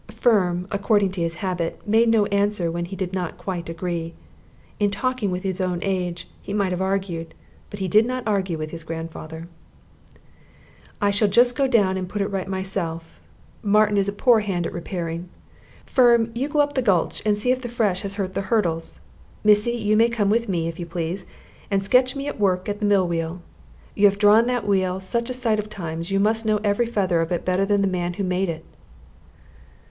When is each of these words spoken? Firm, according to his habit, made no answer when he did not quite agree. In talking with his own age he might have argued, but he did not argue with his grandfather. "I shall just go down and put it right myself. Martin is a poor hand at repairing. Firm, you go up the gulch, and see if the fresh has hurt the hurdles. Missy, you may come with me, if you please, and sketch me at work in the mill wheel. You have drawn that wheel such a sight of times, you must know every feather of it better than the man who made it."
Firm, 0.07 0.67
according 0.71 1.11
to 1.11 1.21
his 1.21 1.35
habit, 1.45 1.79
made 1.87 2.09
no 2.09 2.25
answer 2.33 2.71
when 2.71 2.85
he 2.85 2.95
did 2.95 3.13
not 3.13 3.37
quite 3.37 3.69
agree. 3.69 4.15
In 4.79 4.89
talking 4.89 5.29
with 5.29 5.43
his 5.43 5.61
own 5.61 5.77
age 5.83 6.27
he 6.41 6.53
might 6.55 6.71
have 6.71 6.81
argued, 6.81 7.35
but 7.69 7.77
he 7.79 7.87
did 7.87 8.07
not 8.07 8.23
argue 8.25 8.57
with 8.57 8.71
his 8.71 8.83
grandfather. 8.83 9.47
"I 10.99 11.11
shall 11.11 11.27
just 11.27 11.55
go 11.55 11.67
down 11.67 11.97
and 11.97 12.09
put 12.09 12.23
it 12.23 12.29
right 12.31 12.47
myself. 12.47 13.21
Martin 13.61 13.95
is 13.95 14.09
a 14.09 14.11
poor 14.11 14.39
hand 14.39 14.65
at 14.65 14.73
repairing. 14.73 15.29
Firm, 15.85 16.31
you 16.33 16.49
go 16.49 16.61
up 16.61 16.73
the 16.73 16.81
gulch, 16.81 17.21
and 17.23 17.37
see 17.37 17.51
if 17.51 17.61
the 17.61 17.69
fresh 17.69 18.01
has 18.01 18.15
hurt 18.15 18.33
the 18.33 18.41
hurdles. 18.49 19.01
Missy, 19.43 19.73
you 19.73 19.95
may 19.95 20.09
come 20.09 20.31
with 20.31 20.49
me, 20.49 20.67
if 20.67 20.79
you 20.79 20.87
please, 20.87 21.27
and 21.69 21.83
sketch 21.83 22.15
me 22.15 22.27
at 22.27 22.39
work 22.39 22.67
in 22.67 22.79
the 22.79 22.85
mill 22.85 23.07
wheel. 23.07 23.43
You 23.93 24.05
have 24.05 24.17
drawn 24.17 24.47
that 24.47 24.67
wheel 24.67 24.99
such 24.99 25.29
a 25.29 25.33
sight 25.35 25.59
of 25.59 25.69
times, 25.69 26.09
you 26.09 26.19
must 26.19 26.43
know 26.43 26.59
every 26.63 26.87
feather 26.87 27.21
of 27.21 27.31
it 27.31 27.45
better 27.45 27.65
than 27.65 27.83
the 27.83 27.87
man 27.87 28.15
who 28.15 28.23
made 28.23 28.49
it." 28.49 28.65